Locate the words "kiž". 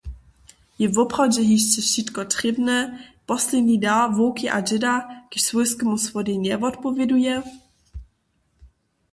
5.29-5.41